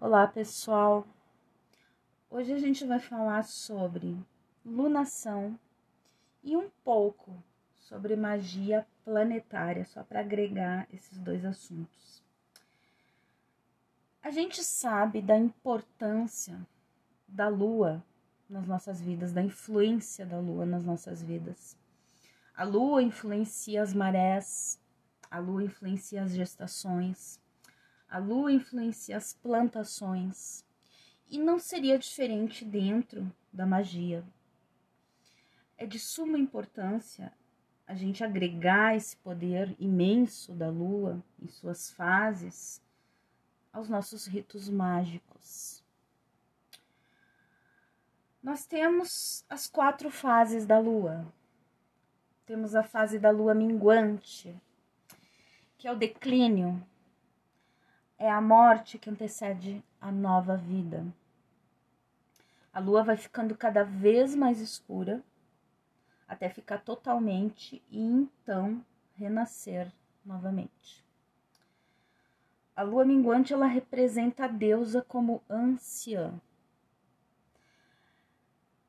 Olá, 0.00 0.28
pessoal. 0.28 1.04
Hoje 2.30 2.52
a 2.52 2.58
gente 2.58 2.86
vai 2.86 3.00
falar 3.00 3.42
sobre 3.42 4.16
lunação 4.64 5.58
e 6.40 6.56
um 6.56 6.70
pouco 6.84 7.34
sobre 7.74 8.14
magia 8.14 8.86
planetária, 9.04 9.84
só 9.84 10.04
para 10.04 10.20
agregar 10.20 10.86
esses 10.92 11.18
dois 11.18 11.44
assuntos. 11.44 12.22
A 14.22 14.30
gente 14.30 14.62
sabe 14.62 15.20
da 15.20 15.36
importância 15.36 16.64
da 17.26 17.48
lua 17.48 18.00
nas 18.48 18.68
nossas 18.68 19.00
vidas, 19.00 19.32
da 19.32 19.42
influência 19.42 20.24
da 20.24 20.38
lua 20.38 20.64
nas 20.64 20.84
nossas 20.84 21.20
vidas. 21.20 21.76
A 22.54 22.62
lua 22.62 23.02
influencia 23.02 23.82
as 23.82 23.92
marés, 23.92 24.80
a 25.28 25.40
lua 25.40 25.64
influencia 25.64 26.22
as 26.22 26.30
gestações, 26.30 27.40
a 28.08 28.18
lua 28.18 28.52
influencia 28.52 29.16
as 29.16 29.34
plantações. 29.34 30.64
E 31.28 31.38
não 31.38 31.58
seria 31.58 31.98
diferente 31.98 32.64
dentro 32.64 33.30
da 33.52 33.66
magia. 33.66 34.24
É 35.76 35.86
de 35.86 35.98
suma 35.98 36.38
importância 36.38 37.32
a 37.86 37.94
gente 37.94 38.22
agregar 38.22 38.96
esse 38.96 39.16
poder 39.16 39.74
imenso 39.78 40.52
da 40.52 40.68
lua 40.68 41.22
em 41.40 41.48
suas 41.48 41.90
fases 41.90 42.82
aos 43.72 43.88
nossos 43.88 44.26
ritos 44.26 44.68
mágicos. 44.68 45.82
Nós 48.42 48.66
temos 48.66 49.44
as 49.48 49.66
quatro 49.66 50.10
fases 50.10 50.66
da 50.66 50.78
lua. 50.78 51.26
Temos 52.46 52.74
a 52.74 52.82
fase 52.82 53.18
da 53.18 53.30
lua 53.30 53.54
minguante, 53.54 54.54
que 55.76 55.86
é 55.86 55.92
o 55.92 55.96
declínio, 55.96 56.82
é 58.18 58.28
a 58.30 58.40
morte 58.40 58.98
que 58.98 59.08
antecede 59.08 59.82
a 60.00 60.10
nova 60.10 60.56
vida. 60.56 61.06
A 62.72 62.80
lua 62.80 63.02
vai 63.02 63.16
ficando 63.16 63.56
cada 63.56 63.84
vez 63.84 64.34
mais 64.34 64.60
escura 64.60 65.22
até 66.26 66.48
ficar 66.48 66.78
totalmente 66.78 67.82
e 67.90 68.00
então 68.00 68.84
renascer 69.16 69.90
novamente. 70.24 71.04
A 72.76 72.82
lua 72.82 73.04
minguante 73.04 73.52
ela 73.52 73.66
representa 73.66 74.44
a 74.44 74.48
deusa 74.48 75.02
como 75.02 75.42
anciã. 75.48 76.32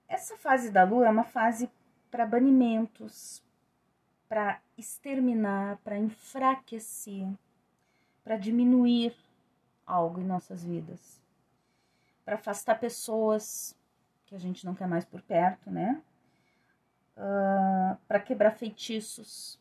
Essa 0.07 0.37
fase 0.37 0.69
da 0.69 0.83
lua 0.83 1.07
é 1.07 1.09
uma 1.09 1.23
fase 1.23 1.69
para 2.11 2.25
banimentos, 2.25 3.43
para 4.27 4.59
exterminar, 4.77 5.77
para 5.77 5.97
enfraquecer, 5.97 7.27
para 8.29 8.37
diminuir 8.37 9.17
algo 9.87 10.21
em 10.21 10.23
nossas 10.23 10.63
vidas, 10.63 11.19
para 12.23 12.35
afastar 12.35 12.79
pessoas 12.79 13.75
que 14.27 14.35
a 14.35 14.37
gente 14.37 14.67
não 14.67 14.75
quer 14.75 14.87
mais 14.87 15.03
por 15.03 15.19
perto, 15.19 15.71
né? 15.71 15.99
Uh, 17.17 17.21
ah, 17.23 17.97
para 18.07 18.19
quebrar 18.19 18.51
feitiços, 18.51 19.59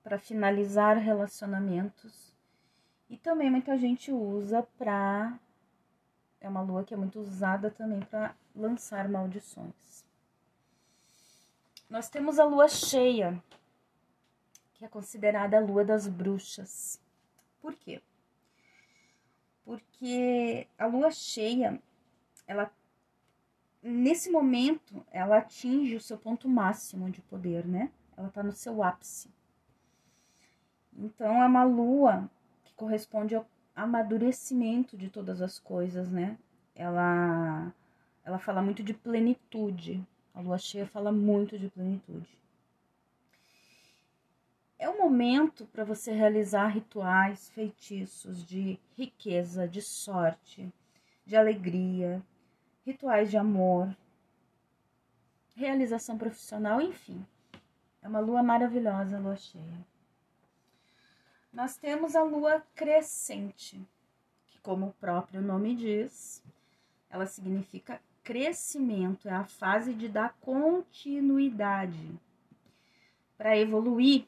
para 0.00 0.16
finalizar 0.16 0.96
relacionamentos 0.98 2.32
e 3.10 3.16
também 3.16 3.50
muita 3.50 3.76
gente 3.76 4.12
usa 4.12 4.62
para 4.78 5.36
é 6.40 6.48
uma 6.48 6.62
lua 6.62 6.84
que 6.84 6.94
é 6.94 6.96
muito 6.96 7.18
usada 7.18 7.68
também 7.68 7.98
para 7.98 8.32
lançar 8.54 9.08
maldições. 9.08 10.04
Nós 11.90 12.08
temos 12.08 12.38
a 12.38 12.44
lua 12.44 12.68
cheia, 12.68 13.42
que 14.74 14.84
é 14.84 14.88
considerada 14.88 15.56
a 15.56 15.60
lua 15.60 15.84
das 15.84 16.06
bruxas. 16.06 17.04
Por 17.60 17.74
quê? 17.74 18.00
Porque 19.64 20.66
a 20.78 20.86
lua 20.86 21.10
cheia, 21.10 21.80
ela 22.46 22.72
nesse 23.82 24.30
momento, 24.30 25.04
ela 25.10 25.38
atinge 25.38 25.96
o 25.96 26.00
seu 26.00 26.18
ponto 26.18 26.48
máximo 26.48 27.10
de 27.10 27.20
poder, 27.22 27.66
né? 27.66 27.90
Ela 28.16 28.28
tá 28.28 28.42
no 28.42 28.52
seu 28.52 28.82
ápice. 28.82 29.30
Então 30.96 31.42
é 31.42 31.46
uma 31.46 31.64
lua 31.64 32.30
que 32.64 32.74
corresponde 32.74 33.34
ao 33.34 33.46
amadurecimento 33.74 34.96
de 34.96 35.10
todas 35.10 35.42
as 35.42 35.58
coisas, 35.58 36.10
né? 36.10 36.38
Ela 36.74 37.72
ela 38.24 38.38
fala 38.38 38.60
muito 38.60 38.82
de 38.82 38.92
plenitude. 38.92 40.04
A 40.34 40.40
lua 40.40 40.58
cheia 40.58 40.86
fala 40.86 41.12
muito 41.12 41.58
de 41.58 41.68
plenitude. 41.68 42.28
Momento 45.06 45.66
para 45.66 45.84
você 45.84 46.10
realizar 46.10 46.66
rituais, 46.66 47.48
feitiços 47.50 48.44
de 48.44 48.76
riqueza, 48.96 49.68
de 49.68 49.80
sorte, 49.80 50.68
de 51.24 51.36
alegria, 51.36 52.20
rituais 52.84 53.30
de 53.30 53.36
amor, 53.36 53.96
realização 55.54 56.18
profissional, 56.18 56.80
enfim. 56.80 57.24
É 58.02 58.08
uma 58.08 58.18
lua 58.18 58.42
maravilhosa, 58.42 59.16
a 59.16 59.20
lua 59.20 59.36
cheia. 59.36 59.86
Nós 61.52 61.76
temos 61.76 62.16
a 62.16 62.24
lua 62.24 62.60
crescente, 62.74 63.80
que, 64.48 64.58
como 64.58 64.88
o 64.88 64.94
próprio 64.94 65.40
nome 65.40 65.76
diz, 65.76 66.42
ela 67.08 67.26
significa 67.26 68.00
crescimento, 68.24 69.28
é 69.28 69.32
a 69.32 69.44
fase 69.44 69.94
de 69.94 70.08
dar 70.08 70.36
continuidade. 70.40 72.10
Para 73.38 73.56
evoluir, 73.56 74.26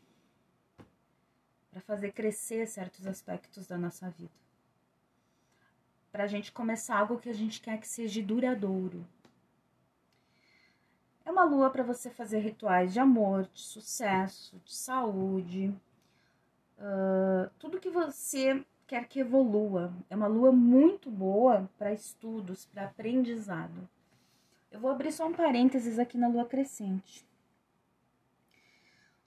para 1.70 1.80
fazer 1.80 2.12
crescer 2.12 2.66
certos 2.66 3.06
aspectos 3.06 3.66
da 3.66 3.76
nossa 3.76 4.10
vida. 4.10 4.32
Para 6.10 6.24
a 6.24 6.26
gente 6.26 6.50
começar 6.50 6.98
algo 6.98 7.18
que 7.18 7.28
a 7.28 7.34
gente 7.34 7.60
quer 7.60 7.78
que 7.78 7.86
seja 7.86 8.22
duradouro. 8.22 9.06
É 11.24 11.30
uma 11.30 11.44
lua 11.44 11.68
para 11.68 11.82
você 11.82 12.08
fazer 12.08 12.38
rituais 12.38 12.92
de 12.92 13.00
amor, 13.00 13.46
de 13.52 13.60
sucesso, 13.60 14.58
de 14.64 14.74
saúde, 14.74 15.74
uh, 16.78 17.50
tudo 17.58 17.80
que 17.80 17.90
você 17.90 18.64
quer 18.86 19.06
que 19.06 19.20
evolua. 19.20 19.92
É 20.08 20.16
uma 20.16 20.26
lua 20.26 20.50
muito 20.50 21.10
boa 21.10 21.68
para 21.76 21.92
estudos, 21.92 22.64
para 22.64 22.84
aprendizado. 22.84 23.86
Eu 24.70 24.80
vou 24.80 24.90
abrir 24.90 25.12
só 25.12 25.26
um 25.26 25.34
parênteses 25.34 25.98
aqui 25.98 26.16
na 26.16 26.28
lua 26.28 26.46
crescente. 26.46 27.26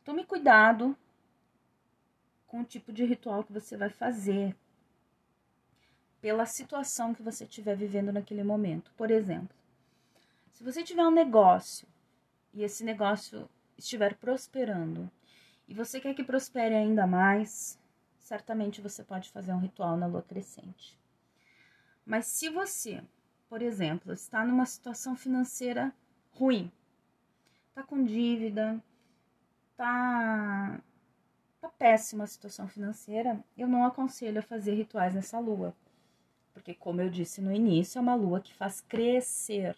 Tome 0.04 0.26
cuidado 0.26 0.98
com 2.52 2.60
o 2.60 2.66
tipo 2.66 2.92
de 2.92 3.06
ritual 3.06 3.46
que 3.46 3.54
você 3.54 3.78
vai 3.78 3.90
fazer, 3.90 4.54
pela 6.20 6.46
situação 6.46 7.14
que 7.14 7.24
você 7.24 7.46
estiver 7.46 7.78
vivendo 7.78 8.12
naquele 8.12 8.44
momento. 8.44 8.92
Por 8.98 9.10
exemplo, 9.10 9.56
se 10.52 10.62
você 10.62 10.84
tiver 10.84 11.08
um 11.08 11.12
negócio 11.12 11.88
e 12.54 12.62
esse 12.62 12.84
negócio 12.84 13.50
estiver 13.78 14.16
prosperando 14.16 15.10
e 15.66 15.74
você 15.74 16.02
quer 16.02 16.14
que 16.14 16.26
prospere 16.26 16.76
ainda 16.76 17.08
mais, 17.08 17.80
certamente 18.20 18.82
você 18.82 19.02
pode 19.02 19.32
fazer 19.32 19.54
um 19.54 19.60
ritual 19.60 19.96
na 19.96 20.06
lua 20.06 20.22
crescente. 20.22 21.00
Mas 22.06 22.26
se 22.28 22.50
você, 22.50 23.02
por 23.48 23.62
exemplo, 23.62 24.12
está 24.12 24.44
numa 24.44 24.66
situação 24.66 25.16
financeira 25.16 25.94
ruim, 26.32 26.70
está 27.70 27.82
com 27.82 28.04
dívida, 28.04 28.84
está 31.62 31.70
tá 31.70 31.76
péssima 31.78 32.24
a 32.24 32.28
situação 32.28 32.68
financeira, 32.68 33.40
eu 33.56 33.68
não 33.68 33.86
aconselho 33.86 34.40
a 34.40 34.44
fazer 34.44 34.74
rituais 34.74 35.14
nessa 35.14 35.40
lua. 35.40 35.76
Porque, 36.54 36.74
como 36.74 37.02
eu 37.02 37.10
disse 37.10 37.40
no 37.40 37.54
início, 37.54 38.00
é 38.00 38.02
uma 38.02 38.16
lua 38.16 38.42
que 38.42 38.54
faz 38.54 38.82
crescer. 38.82 39.78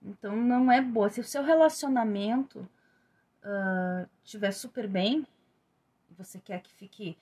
Então, 0.00 0.36
não 0.36 0.70
é 0.70 0.80
boa. 0.80 1.10
Se 1.10 1.20
o 1.20 1.24
seu 1.24 1.42
relacionamento 1.42 2.60
uh, 3.42 4.08
estiver 4.24 4.52
super 4.52 4.86
bem, 4.86 5.26
você 6.16 6.38
quer 6.38 6.62
que 6.62 6.72
fique, 6.74 7.18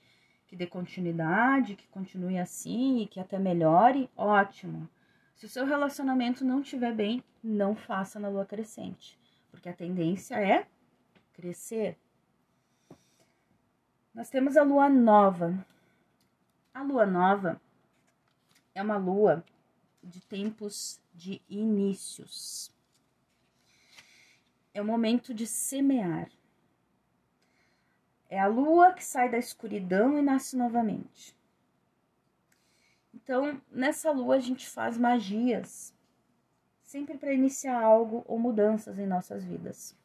que 0.47 0.55
dê 0.55 0.67
continuidade, 0.67 1.75
que 1.75 1.87
continue 1.87 2.37
assim 2.37 3.01
e 3.01 3.07
que 3.07 3.19
até 3.19 3.39
melhore, 3.39 4.09
ótimo. 4.15 4.87
Se 5.35 5.45
o 5.45 5.49
seu 5.49 5.65
relacionamento 5.65 6.45
não 6.45 6.61
estiver 6.61 6.93
bem, 6.93 7.23
não 7.43 7.75
faça 7.75 8.19
na 8.19 8.29
lua 8.29 8.45
crescente, 8.45 9.19
porque 9.51 9.67
a 9.67 9.73
tendência 9.73 10.35
é 10.35 10.67
crescer. 11.33 11.97
Nós 14.17 14.31
temos 14.31 14.57
a 14.57 14.63
lua 14.63 14.89
nova. 14.89 15.63
A 16.73 16.81
lua 16.81 17.05
nova 17.05 17.61
é 18.73 18.81
uma 18.81 18.97
lua 18.97 19.45
de 20.01 20.19
tempos 20.21 20.99
de 21.13 21.39
inícios. 21.47 22.71
É 24.73 24.81
o 24.81 24.85
momento 24.85 25.35
de 25.35 25.45
semear. 25.45 26.31
É 28.27 28.39
a 28.39 28.47
lua 28.47 28.91
que 28.91 29.05
sai 29.05 29.29
da 29.29 29.37
escuridão 29.37 30.17
e 30.17 30.21
nasce 30.23 30.57
novamente. 30.57 31.37
Então, 33.13 33.61
nessa 33.69 34.09
lua 34.09 34.37
a 34.37 34.39
gente 34.39 34.67
faz 34.67 34.97
magias, 34.97 35.93
sempre 36.81 37.19
para 37.19 37.33
iniciar 37.33 37.79
algo 37.79 38.25
ou 38.27 38.39
mudanças 38.39 38.97
em 38.97 39.05
nossas 39.05 39.43
vidas. 39.43 39.95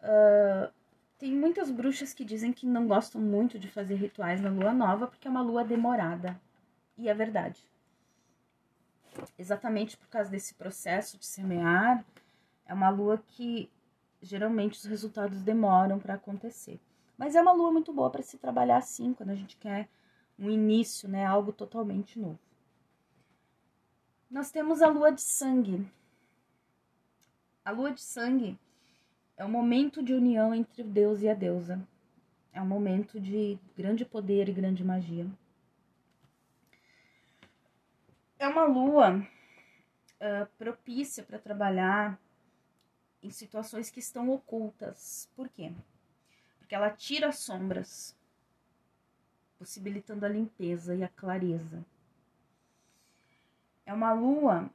Uh, 0.00 0.79
tem 1.20 1.36
muitas 1.36 1.70
bruxas 1.70 2.14
que 2.14 2.24
dizem 2.24 2.50
que 2.50 2.66
não 2.66 2.88
gostam 2.88 3.20
muito 3.20 3.58
de 3.58 3.68
fazer 3.68 3.94
rituais 3.96 4.40
na 4.40 4.48
lua 4.48 4.72
nova 4.72 5.06
porque 5.06 5.28
é 5.28 5.30
uma 5.30 5.42
lua 5.42 5.62
demorada. 5.62 6.40
E 6.96 7.10
é 7.10 7.14
verdade. 7.14 7.62
Exatamente 9.38 9.98
por 9.98 10.08
causa 10.08 10.30
desse 10.30 10.54
processo 10.54 11.18
de 11.18 11.26
semear, 11.26 12.02
é 12.64 12.72
uma 12.72 12.88
lua 12.88 13.22
que 13.28 13.70
geralmente 14.22 14.78
os 14.78 14.84
resultados 14.86 15.42
demoram 15.42 15.98
para 15.98 16.14
acontecer. 16.14 16.80
Mas 17.18 17.36
é 17.36 17.42
uma 17.42 17.52
lua 17.52 17.70
muito 17.70 17.92
boa 17.92 18.08
para 18.08 18.22
se 18.22 18.38
trabalhar 18.38 18.78
assim, 18.78 19.12
quando 19.12 19.28
a 19.28 19.34
gente 19.34 19.58
quer 19.58 19.90
um 20.38 20.48
início, 20.48 21.06
né, 21.06 21.26
algo 21.26 21.52
totalmente 21.52 22.18
novo. 22.18 22.38
Nós 24.30 24.50
temos 24.50 24.80
a 24.80 24.88
lua 24.88 25.12
de 25.12 25.20
sangue. 25.20 25.86
A 27.62 27.72
lua 27.72 27.92
de 27.92 28.00
sangue 28.00 28.58
é 29.40 29.44
um 29.44 29.48
momento 29.48 30.02
de 30.02 30.12
união 30.12 30.54
entre 30.54 30.82
o 30.82 30.84
Deus 30.84 31.22
e 31.22 31.28
a 31.28 31.32
deusa. 31.32 31.82
É 32.52 32.60
um 32.60 32.66
momento 32.66 33.18
de 33.18 33.58
grande 33.74 34.04
poder 34.04 34.50
e 34.50 34.52
grande 34.52 34.84
magia. 34.84 35.26
É 38.38 38.46
uma 38.46 38.64
lua 38.64 39.16
uh, 39.16 40.46
propícia 40.58 41.24
para 41.24 41.38
trabalhar 41.38 42.20
em 43.22 43.30
situações 43.30 43.90
que 43.90 43.98
estão 43.98 44.28
ocultas. 44.28 45.30
Por 45.34 45.48
quê? 45.48 45.72
Porque 46.58 46.74
ela 46.74 46.90
tira 46.90 47.28
as 47.28 47.38
sombras, 47.38 48.14
possibilitando 49.58 50.26
a 50.26 50.28
limpeza 50.28 50.94
e 50.94 51.02
a 51.02 51.08
clareza. 51.08 51.82
É 53.86 53.94
uma 53.94 54.12
lua 54.12 54.68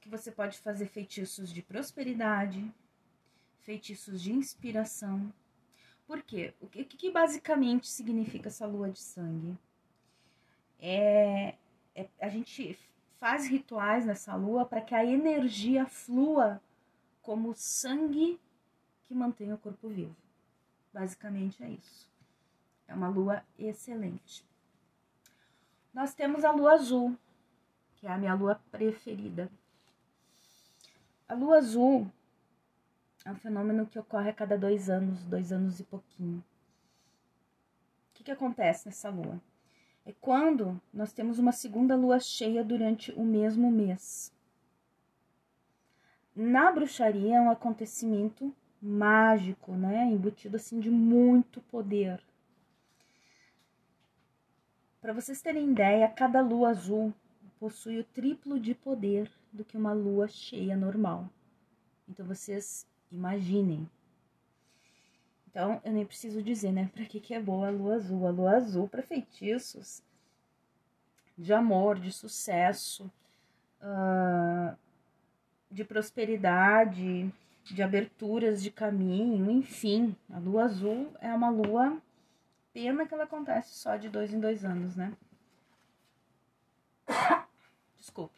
que 0.00 0.08
você 0.08 0.32
pode 0.32 0.58
fazer 0.58 0.86
feitiços 0.86 1.52
de 1.52 1.60
prosperidade, 1.60 2.72
feitiços 3.62 4.20
de 4.20 4.32
inspiração. 4.32 5.32
Por 6.06 6.22
quê? 6.22 6.54
O 6.60 6.66
que, 6.66 6.84
que 6.84 7.10
basicamente 7.10 7.88
significa 7.88 8.48
essa 8.48 8.66
lua 8.66 8.90
de 8.90 9.00
sangue? 9.00 9.56
É, 10.78 11.54
é 11.94 12.08
a 12.20 12.28
gente 12.28 12.78
faz 13.18 13.46
rituais 13.46 14.06
nessa 14.06 14.34
lua 14.34 14.64
para 14.64 14.80
que 14.80 14.94
a 14.94 15.04
energia 15.04 15.86
flua 15.86 16.60
como 17.22 17.54
sangue 17.54 18.40
que 19.06 19.14
mantém 19.14 19.52
o 19.52 19.58
corpo 19.58 19.88
vivo. 19.88 20.16
Basicamente 20.92 21.62
é 21.62 21.70
isso. 21.70 22.10
É 22.88 22.94
uma 22.94 23.08
lua 23.08 23.44
excelente. 23.58 24.44
Nós 25.92 26.14
temos 26.14 26.44
a 26.44 26.50
lua 26.50 26.72
azul, 26.72 27.16
que 27.96 28.06
é 28.06 28.10
a 28.10 28.18
minha 28.18 28.34
lua 28.34 28.60
preferida. 28.70 29.50
A 31.28 31.34
lua 31.34 31.58
azul 31.58 32.10
é 33.24 33.30
um 33.30 33.36
fenômeno 33.36 33.86
que 33.86 33.98
ocorre 33.98 34.30
a 34.30 34.34
cada 34.34 34.56
dois 34.56 34.88
anos, 34.88 35.24
dois 35.24 35.52
anos 35.52 35.80
e 35.80 35.84
pouquinho. 35.84 36.38
O 36.38 38.14
que, 38.14 38.24
que 38.24 38.30
acontece 38.30 38.86
nessa 38.86 39.10
lua? 39.10 39.40
É 40.04 40.12
quando 40.20 40.80
nós 40.92 41.12
temos 41.12 41.38
uma 41.38 41.52
segunda 41.52 41.94
lua 41.96 42.18
cheia 42.18 42.64
durante 42.64 43.12
o 43.12 43.24
mesmo 43.24 43.70
mês 43.70 44.32
na 46.34 46.70
bruxaria 46.70 47.36
é 47.36 47.40
um 47.40 47.50
acontecimento 47.50 48.54
mágico, 48.80 49.72
né? 49.72 50.06
Embutido 50.06 50.56
assim 50.56 50.80
de 50.80 50.90
muito 50.90 51.60
poder. 51.62 52.18
Para 55.00 55.12
vocês 55.12 55.42
terem 55.42 55.70
ideia, 55.70 56.08
cada 56.08 56.40
lua 56.40 56.70
azul 56.70 57.12
possui 57.58 57.98
o 57.98 58.04
triplo 58.04 58.58
de 58.58 58.74
poder 58.74 59.30
do 59.52 59.64
que 59.64 59.76
uma 59.76 59.92
lua 59.92 60.28
cheia 60.28 60.76
normal. 60.76 61.28
Então 62.08 62.24
vocês 62.24 62.86
imaginem. 63.10 63.88
Então 65.48 65.80
eu 65.84 65.92
nem 65.92 66.06
preciso 66.06 66.42
dizer, 66.42 66.72
né? 66.72 66.90
Para 66.94 67.04
que 67.04 67.20
que 67.20 67.34
é 67.34 67.40
boa 67.40 67.68
a 67.68 67.70
lua 67.70 67.94
azul? 67.94 68.26
A 68.26 68.30
lua 68.30 68.56
azul 68.56 68.88
para 68.88 69.02
feitiços 69.02 70.02
de 71.36 71.52
amor, 71.52 71.98
de 71.98 72.12
sucesso. 72.12 73.10
Uh, 73.80 74.76
de 75.70 75.84
prosperidade, 75.84 77.32
de 77.64 77.82
aberturas 77.82 78.62
de 78.62 78.70
caminho, 78.70 79.50
enfim. 79.50 80.16
A 80.30 80.38
lua 80.38 80.64
azul 80.64 81.12
é 81.20 81.32
uma 81.32 81.48
lua. 81.48 81.96
Pena 82.72 83.06
que 83.06 83.14
ela 83.14 83.24
acontece 83.24 83.74
só 83.74 83.96
de 83.96 84.08
dois 84.08 84.32
em 84.32 84.40
dois 84.40 84.64
anos, 84.64 84.96
né? 84.96 85.12
Desculpe. 87.98 88.34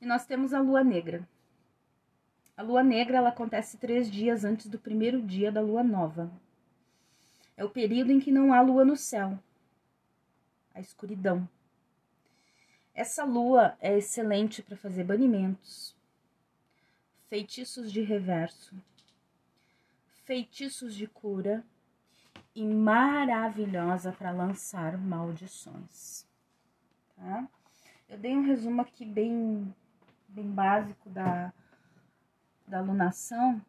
E 0.00 0.06
nós 0.06 0.24
temos 0.24 0.54
a 0.54 0.60
lua 0.60 0.82
negra. 0.82 1.26
A 2.58 2.62
lua 2.62 2.82
negra 2.82 3.18
ela 3.18 3.28
acontece 3.28 3.76
três 3.76 4.10
dias 4.10 4.44
antes 4.44 4.66
do 4.66 4.80
primeiro 4.80 5.22
dia 5.22 5.52
da 5.52 5.60
lua 5.60 5.84
nova. 5.84 6.28
É 7.56 7.64
o 7.64 7.70
período 7.70 8.10
em 8.10 8.18
que 8.18 8.32
não 8.32 8.52
há 8.52 8.60
lua 8.60 8.84
no 8.84 8.96
céu, 8.96 9.38
a 10.74 10.80
escuridão. 10.80 11.48
Essa 12.92 13.22
lua 13.22 13.78
é 13.80 13.96
excelente 13.96 14.60
para 14.60 14.76
fazer 14.76 15.04
banimentos, 15.04 15.94
feitiços 17.28 17.92
de 17.92 18.02
reverso, 18.02 18.74
feitiços 20.24 20.96
de 20.96 21.06
cura 21.06 21.64
e 22.56 22.66
maravilhosa 22.66 24.10
para 24.10 24.32
lançar 24.32 24.98
maldições. 24.98 26.26
Tá? 27.14 27.48
Eu 28.08 28.18
dei 28.18 28.36
um 28.36 28.42
resumo 28.42 28.82
aqui 28.82 29.06
bem, 29.06 29.72
bem 30.28 30.50
básico 30.50 31.08
da, 31.08 31.52
da 32.68 32.78
alunação. 32.78 33.60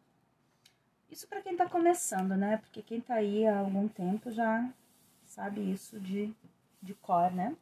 Isso 1.10 1.26
para 1.26 1.40
quem 1.40 1.52
está 1.52 1.68
começando, 1.68 2.36
né? 2.36 2.58
Porque 2.58 2.82
quem 2.82 2.98
está 2.98 3.14
aí 3.14 3.46
há 3.46 3.58
algum 3.58 3.88
tempo 3.88 4.30
já 4.30 4.68
sabe 5.24 5.60
isso 5.72 5.98
de, 5.98 6.32
de 6.80 6.94
cor, 6.94 7.32
né? 7.32 7.56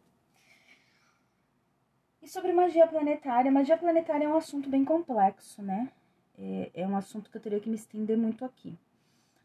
E 2.20 2.28
sobre 2.28 2.52
magia 2.52 2.86
planetária, 2.86 3.50
magia 3.50 3.78
planetária 3.78 4.24
é 4.24 4.28
um 4.28 4.36
assunto 4.36 4.68
bem 4.68 4.84
complexo, 4.84 5.62
né? 5.62 5.90
É, 6.38 6.70
é 6.74 6.86
um 6.86 6.96
assunto 6.96 7.30
que 7.30 7.36
eu 7.36 7.40
teria 7.40 7.60
que 7.60 7.68
me 7.68 7.76
estender 7.76 8.16
muito 8.16 8.44
aqui. 8.44 8.76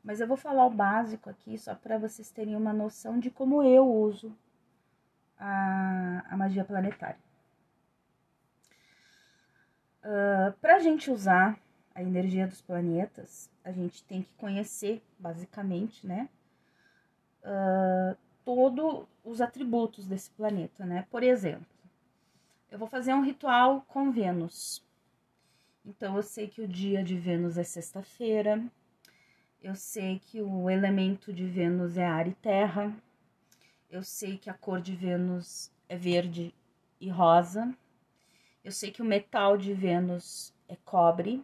Mas 0.04 0.20
eu 0.20 0.28
vou 0.28 0.36
falar 0.36 0.66
o 0.66 0.70
básico 0.70 1.30
aqui, 1.30 1.58
só 1.58 1.74
para 1.74 1.98
vocês 1.98 2.30
terem 2.30 2.56
uma 2.56 2.74
noção 2.74 3.20
de 3.20 3.30
como 3.30 3.64
eu 3.64 3.88
uso 3.88 4.36
a, 5.40 6.24
a 6.30 6.36
magia 6.36 6.66
planetária. 6.66 7.18
Uh, 10.04 10.52
para 10.60 10.76
a 10.76 10.80
gente 10.80 11.10
usar 11.10 11.58
a 11.96 12.02
energia 12.02 12.48
dos 12.48 12.62
planetas, 12.62 13.50
a 13.64 13.72
gente 13.72 14.04
tem 14.04 14.24
que 14.24 14.34
conhecer, 14.34 15.04
basicamente, 15.20 16.06
né? 16.06 16.30
Uh, 17.44 18.18
todos 18.44 19.06
os 19.24 19.42
atributos 19.42 20.08
desse 20.08 20.30
planeta, 20.32 20.86
né? 20.86 21.08
Por 21.10 21.24
exemplo, 21.24 21.68
eu 22.72 22.80
vou 22.80 22.88
fazer 22.88 23.14
um 23.14 23.22
ritual 23.22 23.82
com 23.88 24.12
Vênus. 24.12 24.84
Então, 25.86 26.16
eu 26.16 26.24
sei 26.24 26.48
que 26.48 26.62
o 26.62 26.68
dia 26.68 27.04
de 27.04 27.18
Vênus 27.18 27.58
é 27.58 27.64
sexta-feira. 27.64 28.64
Eu 29.62 29.76
sei 29.76 30.20
que 30.20 30.42
o 30.42 30.70
elemento 30.70 31.32
de 31.32 31.46
Vênus 31.46 31.98
é 31.98 32.06
ar 32.06 32.28
e 32.28 32.34
terra. 32.34 32.96
Eu 33.90 34.02
sei 34.02 34.38
que 34.38 34.50
a 34.50 34.54
cor 34.54 34.82
de 34.82 34.96
Vênus 34.96 35.72
é 35.88 35.96
verde 35.96 36.54
e 37.00 37.10
rosa. 37.10 37.72
Eu 38.64 38.72
sei 38.72 38.92
que 38.92 39.02
o 39.02 39.06
metal 39.06 39.58
de 39.58 39.74
Vênus 39.74 40.54
é 40.68 40.76
cobre. 40.84 41.44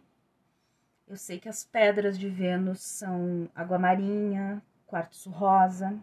Eu 1.10 1.16
sei 1.16 1.40
que 1.40 1.48
as 1.48 1.64
pedras 1.64 2.16
de 2.16 2.28
Vênus 2.28 2.82
são 2.82 3.48
água 3.52 3.80
marinha, 3.80 4.62
quartzo 4.86 5.28
rosa. 5.28 5.98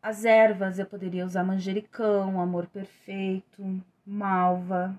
As 0.00 0.24
ervas 0.24 0.78
eu 0.78 0.86
poderia 0.86 1.26
usar 1.26 1.44
manjericão, 1.44 2.40
amor 2.40 2.66
perfeito, 2.66 3.62
malva, 4.06 4.98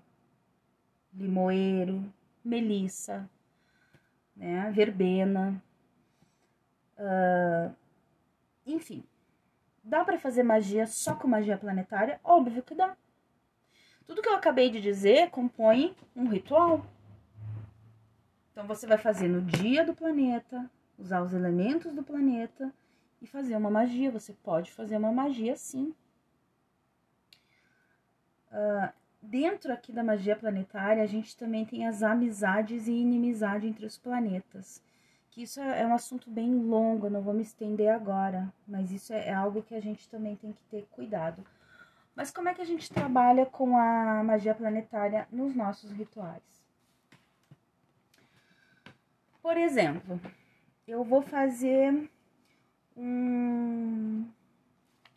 limoeiro, 1.11 2.13
melissa, 2.45 3.27
né, 4.35 4.69
verbena, 4.69 5.59
uh, 6.99 7.75
enfim. 8.67 9.03
Dá 9.83 10.05
para 10.05 10.19
fazer 10.19 10.43
magia 10.43 10.85
só 10.85 11.15
com 11.15 11.27
magia 11.27 11.57
planetária? 11.57 12.19
Óbvio 12.23 12.61
que 12.61 12.75
dá. 12.75 12.95
Tudo 14.05 14.21
que 14.21 14.29
eu 14.29 14.35
acabei 14.35 14.69
de 14.69 14.79
dizer 14.79 15.31
compõe 15.31 15.95
um 16.15 16.27
ritual. 16.27 16.85
Então 18.53 18.67
você 18.67 18.85
vai 18.85 18.99
fazer 18.99 19.27
no 19.27 19.41
dia 19.41 19.83
do 19.83 19.95
planeta, 19.95 20.69
usar 20.97 21.23
os 21.23 21.33
elementos 21.33 21.91
do 21.91 22.03
planeta 22.03 22.71
e 23.19 23.25
fazer 23.25 23.55
uma 23.55 23.71
magia. 23.71 24.11
Você 24.11 24.31
pode 24.31 24.71
fazer 24.71 24.95
uma 24.95 25.11
magia 25.11 25.55
sim. 25.55 25.93
Uh, 28.51 28.93
dentro 29.19 29.73
aqui 29.73 29.91
da 29.91 30.03
magia 30.03 30.35
planetária, 30.35 31.01
a 31.01 31.07
gente 31.07 31.35
também 31.35 31.65
tem 31.65 31.87
as 31.87 32.03
amizades 32.03 32.87
e 32.87 32.91
inimizade 32.91 33.65
entre 33.65 33.87
os 33.87 33.97
planetas. 33.97 34.83
Que 35.31 35.41
isso 35.41 35.59
é, 35.59 35.81
é 35.81 35.87
um 35.87 35.95
assunto 35.95 36.29
bem 36.29 36.53
longo, 36.53 37.07
eu 37.07 37.11
não 37.11 37.23
vou 37.23 37.33
me 37.33 37.41
estender 37.41 37.89
agora, 37.89 38.53
mas 38.67 38.91
isso 38.91 39.11
é, 39.13 39.29
é 39.29 39.33
algo 39.33 39.63
que 39.63 39.73
a 39.73 39.81
gente 39.81 40.07
também 40.07 40.35
tem 40.35 40.53
que 40.53 40.63
ter 40.65 40.87
cuidado. 40.91 41.43
Mas 42.15 42.29
como 42.29 42.49
é 42.49 42.53
que 42.53 42.61
a 42.61 42.65
gente 42.65 42.93
trabalha 42.93 43.47
com 43.47 43.75
a 43.75 44.23
magia 44.23 44.53
planetária 44.53 45.27
nos 45.31 45.55
nossos 45.55 45.89
rituais? 45.91 46.62
Por 49.43 49.57
exemplo, 49.57 50.21
eu 50.87 51.03
vou 51.03 51.21
fazer 51.21 52.09
um. 52.95 54.25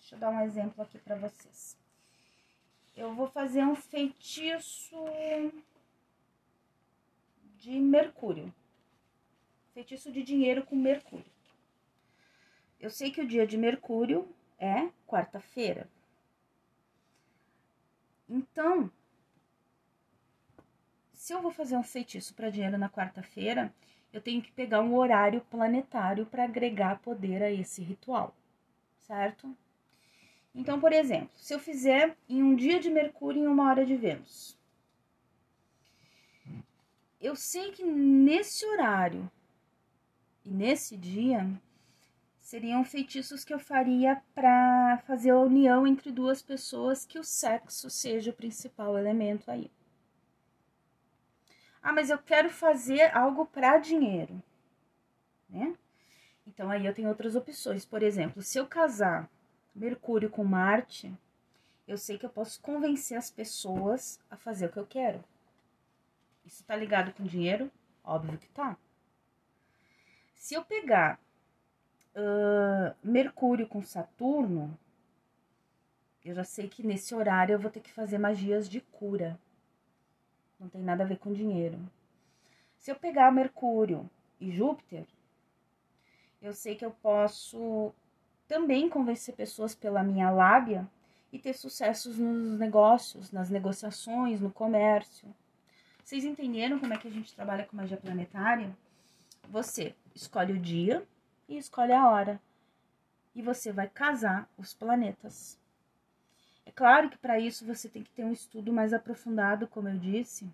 Deixa 0.00 0.16
eu 0.16 0.18
dar 0.18 0.30
um 0.30 0.40
exemplo 0.40 0.82
aqui 0.82 0.98
para 0.98 1.14
vocês. 1.14 1.78
eu 2.96 3.14
vou 3.14 3.28
fazer 3.28 3.64
um 3.64 3.76
feitiço 3.76 4.96
de 7.56 7.78
Mercúrio. 7.78 8.52
Feitiço 9.72 10.10
de 10.10 10.24
dinheiro 10.24 10.66
com 10.66 10.74
Mercúrio. 10.74 11.32
Eu 12.80 12.90
sei 12.90 13.12
que 13.12 13.20
o 13.20 13.28
dia 13.28 13.46
de 13.46 13.56
Mercúrio 13.56 14.28
é 14.58 14.88
quarta-feira. 15.06 15.88
Então, 18.28 18.90
se 21.26 21.32
eu 21.32 21.42
vou 21.42 21.50
fazer 21.50 21.76
um 21.76 21.82
feitiço 21.82 22.32
para 22.34 22.50
dinheiro 22.50 22.78
na 22.78 22.88
quarta-feira, 22.88 23.74
eu 24.12 24.20
tenho 24.20 24.40
que 24.40 24.52
pegar 24.52 24.80
um 24.80 24.94
horário 24.94 25.40
planetário 25.50 26.24
para 26.24 26.44
agregar 26.44 27.00
poder 27.00 27.42
a 27.42 27.50
esse 27.50 27.82
ritual, 27.82 28.32
certo? 29.00 29.52
Então, 30.54 30.78
por 30.78 30.92
exemplo, 30.92 31.30
se 31.34 31.52
eu 31.52 31.58
fizer 31.58 32.16
em 32.28 32.44
um 32.44 32.54
dia 32.54 32.78
de 32.78 32.88
Mercúrio 32.88 33.42
e 33.42 33.48
uma 33.48 33.68
hora 33.68 33.84
de 33.84 33.96
Vênus, 33.96 34.56
eu 37.20 37.34
sei 37.34 37.72
que 37.72 37.82
nesse 37.82 38.64
horário 38.64 39.28
e 40.44 40.50
nesse 40.50 40.96
dia 40.96 41.44
seriam 42.38 42.84
feitiços 42.84 43.44
que 43.44 43.52
eu 43.52 43.58
faria 43.58 44.22
para 44.32 44.98
fazer 44.98 45.30
a 45.30 45.40
união 45.40 45.88
entre 45.88 46.12
duas 46.12 46.40
pessoas 46.40 47.04
que 47.04 47.18
o 47.18 47.24
sexo 47.24 47.90
seja 47.90 48.30
o 48.30 48.36
principal 48.36 48.96
elemento 48.96 49.50
aí. 49.50 49.68
Ah, 51.86 51.92
mas 51.92 52.10
eu 52.10 52.18
quero 52.18 52.50
fazer 52.50 53.16
algo 53.16 53.46
para 53.46 53.78
dinheiro, 53.78 54.42
né? 55.48 55.72
Então 56.44 56.68
aí 56.68 56.84
eu 56.84 56.92
tenho 56.92 57.08
outras 57.08 57.36
opções. 57.36 57.84
Por 57.84 58.02
exemplo, 58.02 58.42
se 58.42 58.58
eu 58.58 58.66
casar 58.66 59.30
Mercúrio 59.72 60.28
com 60.28 60.42
Marte, 60.42 61.16
eu 61.86 61.96
sei 61.96 62.18
que 62.18 62.26
eu 62.26 62.30
posso 62.30 62.60
convencer 62.60 63.16
as 63.16 63.30
pessoas 63.30 64.18
a 64.28 64.36
fazer 64.36 64.66
o 64.66 64.72
que 64.72 64.80
eu 64.80 64.84
quero. 64.84 65.22
Isso 66.44 66.64
tá 66.64 66.74
ligado 66.74 67.12
com 67.12 67.22
dinheiro? 67.22 67.70
Óbvio 68.02 68.36
que 68.36 68.48
tá. 68.48 68.76
Se 70.34 70.54
eu 70.54 70.64
pegar 70.64 71.20
uh, 72.16 72.96
Mercúrio 73.00 73.68
com 73.68 73.80
Saturno, 73.80 74.76
eu 76.24 76.34
já 76.34 76.42
sei 76.42 76.68
que 76.68 76.84
nesse 76.84 77.14
horário 77.14 77.52
eu 77.52 77.60
vou 77.60 77.70
ter 77.70 77.78
que 77.78 77.92
fazer 77.92 78.18
magias 78.18 78.68
de 78.68 78.80
cura. 78.80 79.38
Não 80.58 80.68
tem 80.68 80.82
nada 80.82 81.04
a 81.04 81.06
ver 81.06 81.18
com 81.18 81.32
dinheiro. 81.32 81.78
Se 82.78 82.90
eu 82.90 82.96
pegar 82.96 83.32
Mercúrio 83.32 84.08
e 84.40 84.50
Júpiter, 84.50 85.06
eu 86.40 86.52
sei 86.52 86.74
que 86.76 86.84
eu 86.84 86.90
posso 86.90 87.92
também 88.46 88.88
convencer 88.88 89.34
pessoas 89.34 89.74
pela 89.74 90.02
minha 90.02 90.30
lábia 90.30 90.88
e 91.32 91.38
ter 91.38 91.54
sucessos 91.54 92.18
nos 92.18 92.58
negócios, 92.58 93.32
nas 93.32 93.50
negociações, 93.50 94.40
no 94.40 94.50
comércio. 94.50 95.34
Vocês 96.02 96.24
entenderam 96.24 96.78
como 96.78 96.94
é 96.94 96.98
que 96.98 97.08
a 97.08 97.10
gente 97.10 97.34
trabalha 97.34 97.64
com 97.64 97.76
magia 97.76 97.96
planetária? 97.96 98.76
Você 99.48 99.94
escolhe 100.14 100.52
o 100.52 100.60
dia 100.60 101.06
e 101.48 101.58
escolhe 101.58 101.92
a 101.92 102.08
hora. 102.08 102.40
E 103.34 103.42
você 103.42 103.72
vai 103.72 103.88
casar 103.88 104.48
os 104.56 104.72
planetas. 104.72 105.58
É 106.66 106.72
claro 106.72 107.08
que 107.08 107.16
para 107.16 107.38
isso 107.38 107.64
você 107.64 107.88
tem 107.88 108.02
que 108.02 108.10
ter 108.10 108.24
um 108.24 108.32
estudo 108.32 108.72
mais 108.72 108.92
aprofundado, 108.92 109.68
como 109.68 109.88
eu 109.88 109.96
disse, 109.96 110.52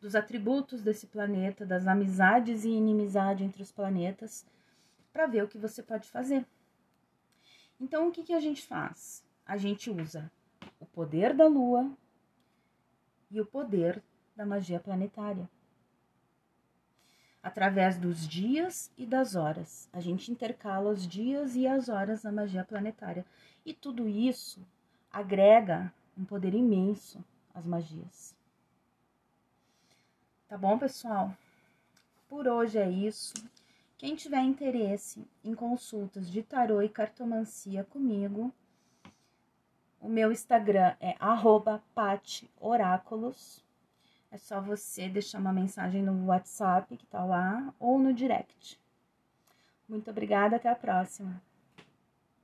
dos 0.00 0.14
atributos 0.16 0.82
desse 0.82 1.06
planeta, 1.06 1.66
das 1.66 1.86
amizades 1.86 2.64
e 2.64 2.70
inimizade 2.70 3.44
entre 3.44 3.62
os 3.62 3.70
planetas, 3.70 4.46
para 5.12 5.26
ver 5.26 5.44
o 5.44 5.48
que 5.48 5.58
você 5.58 5.82
pode 5.82 6.08
fazer. 6.08 6.46
Então, 7.78 8.08
o 8.08 8.10
que, 8.10 8.22
que 8.22 8.32
a 8.32 8.40
gente 8.40 8.64
faz? 8.64 9.22
A 9.44 9.58
gente 9.58 9.90
usa 9.90 10.32
o 10.80 10.86
poder 10.86 11.34
da 11.34 11.46
lua 11.46 11.90
e 13.30 13.40
o 13.40 13.46
poder 13.46 14.02
da 14.34 14.46
magia 14.46 14.80
planetária. 14.80 15.48
Através 17.42 17.98
dos 17.98 18.26
dias 18.26 18.90
e 18.96 19.04
das 19.04 19.36
horas. 19.36 19.88
A 19.92 20.00
gente 20.00 20.32
intercala 20.32 20.90
os 20.90 21.06
dias 21.06 21.54
e 21.56 21.66
as 21.66 21.88
horas 21.88 22.22
na 22.22 22.32
magia 22.32 22.64
planetária. 22.64 23.24
E 23.64 23.72
tudo 23.72 24.08
isso 24.08 24.66
agrega 25.18 25.92
um 26.16 26.24
poder 26.24 26.54
imenso 26.54 27.24
às 27.52 27.66
magias. 27.66 28.34
Tá 30.48 30.56
bom, 30.56 30.78
pessoal? 30.78 31.36
Por 32.28 32.46
hoje 32.46 32.78
é 32.78 32.88
isso. 32.88 33.34
Quem 33.96 34.14
tiver 34.14 34.40
interesse 34.42 35.26
em 35.44 35.54
consultas 35.54 36.30
de 36.30 36.42
tarô 36.42 36.80
e 36.80 36.88
cartomancia 36.88 37.82
comigo, 37.84 38.52
o 40.00 40.08
meu 40.08 40.30
Instagram 40.30 40.94
é 41.00 41.16
@patioráculos. 41.94 43.64
É 44.30 44.38
só 44.38 44.60
você 44.60 45.08
deixar 45.08 45.38
uma 45.38 45.52
mensagem 45.52 46.02
no 46.02 46.26
WhatsApp 46.26 46.96
que 46.96 47.06
tá 47.06 47.24
lá 47.24 47.74
ou 47.80 47.98
no 47.98 48.14
direct. 48.14 48.80
Muito 49.88 50.10
obrigada, 50.10 50.56
até 50.56 50.68
a 50.68 50.76
próxima. 50.76 51.42